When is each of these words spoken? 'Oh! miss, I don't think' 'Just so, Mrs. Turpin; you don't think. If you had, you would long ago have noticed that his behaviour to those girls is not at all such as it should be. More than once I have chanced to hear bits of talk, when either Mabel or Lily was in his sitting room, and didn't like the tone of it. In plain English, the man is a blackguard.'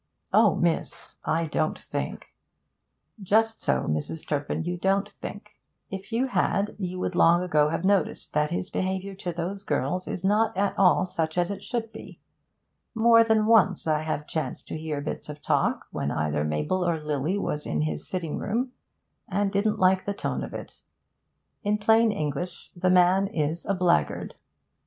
'Oh! 0.33 0.55
miss, 0.55 1.17
I 1.25 1.45
don't 1.45 1.77
think' 1.77 2.29
'Just 3.21 3.61
so, 3.61 3.81
Mrs. 3.83 4.27
Turpin; 4.27 4.63
you 4.63 4.75
don't 4.75 5.07
think. 5.07 5.51
If 5.91 6.11
you 6.11 6.25
had, 6.25 6.75
you 6.79 6.97
would 6.97 7.13
long 7.13 7.43
ago 7.43 7.69
have 7.69 7.85
noticed 7.85 8.33
that 8.33 8.49
his 8.49 8.71
behaviour 8.71 9.13
to 9.17 9.31
those 9.31 9.63
girls 9.63 10.07
is 10.07 10.23
not 10.23 10.57
at 10.57 10.73
all 10.75 11.05
such 11.05 11.37
as 11.37 11.51
it 11.51 11.61
should 11.61 11.91
be. 11.93 12.19
More 12.95 13.23
than 13.23 13.45
once 13.45 13.85
I 13.85 14.01
have 14.01 14.25
chanced 14.25 14.67
to 14.69 14.75
hear 14.75 15.01
bits 15.01 15.29
of 15.29 15.39
talk, 15.39 15.85
when 15.91 16.09
either 16.09 16.43
Mabel 16.43 16.83
or 16.83 16.99
Lily 16.99 17.37
was 17.37 17.67
in 17.67 17.81
his 17.81 18.07
sitting 18.07 18.39
room, 18.39 18.71
and 19.29 19.51
didn't 19.51 19.77
like 19.77 20.07
the 20.07 20.15
tone 20.15 20.43
of 20.43 20.51
it. 20.55 20.81
In 21.63 21.77
plain 21.77 22.11
English, 22.11 22.71
the 22.75 22.89
man 22.89 23.27
is 23.27 23.67
a 23.67 23.75
blackguard.' 23.75 24.33